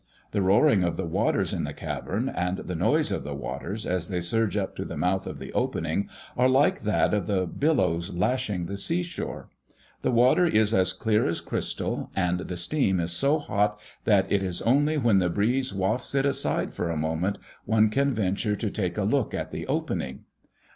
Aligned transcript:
The 0.31 0.41
roaring 0.41 0.83
of 0.83 0.97
the 0.97 1.05
waters 1.05 1.53
in 1.53 1.63
the 1.63 1.75
cavern, 1.75 2.27
and 2.27 2.57
the 2.57 2.73
noise 2.73 3.11
of 3.11 3.23
the 3.23 3.35
waters 3.35 3.85
as 3.85 4.07
they 4.07 4.19
surge 4.19 4.57
up 4.57 4.75
to 4.77 4.83
the 4.83 4.97
mouth 4.97 5.27
of 5.27 5.37
the 5.37 5.53
opening, 5.53 6.09
are 6.35 6.49
like 6.49 6.81
that 6.81 7.13
of 7.13 7.27
the 7.27 7.45
billows 7.45 8.11
lashing 8.11 8.65
the 8.65 8.77
sea 8.79 9.03
shore. 9.03 9.51
The 10.01 10.09
water 10.09 10.47
is 10.47 10.73
as 10.73 10.91
clear 10.91 11.27
as 11.27 11.39
crystal, 11.39 12.09
and 12.15 12.39
the 12.39 12.57
steam 12.57 12.99
is 12.99 13.11
so 13.11 13.37
hot 13.37 13.79
that 14.05 14.25
it 14.31 14.41
is 14.41 14.63
only 14.63 14.97
when 14.97 15.19
the 15.19 15.29
breeze 15.29 15.71
wafts 15.71 16.15
it 16.15 16.25
aside 16.25 16.73
for 16.73 16.89
a 16.89 16.97
moment 16.97 17.37
one 17.65 17.89
can 17.89 18.11
venture 18.11 18.55
to 18.55 18.71
take 18.71 18.97
a 18.97 19.03
look 19.03 19.35
at 19.35 19.51
the 19.51 19.67
opening." 19.67 20.23